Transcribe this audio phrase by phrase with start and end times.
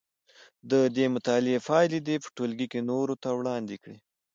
[0.71, 3.97] د دې مطالعې پایلې دې په ټولګي کې نورو ته وړاندې کړي.